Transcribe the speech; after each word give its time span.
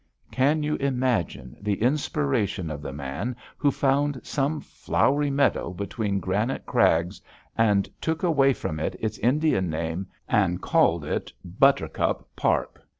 Can 0.31 0.63
you 0.63 0.77
imagine 0.77 1.55
the 1.61 1.79
inspiration 1.79 2.71
of 2.71 2.81
the 2.81 2.91
man 2.91 3.35
who 3.55 3.69
found 3.69 4.19
some 4.23 4.59
flowery 4.59 5.29
meadow 5.29 5.69
between 5.73 6.19
granite 6.19 6.65
crags 6.65 7.21
and 7.55 7.87
took 8.01 8.23
away 8.23 8.53
from 8.53 8.79
it 8.79 8.95
its 8.99 9.19
Indian 9.19 9.69
name 9.69 10.07
and 10.27 10.59
called 10.59 11.05
it 11.05 11.31
Buttercup 11.45 12.27
Park? 12.35 12.81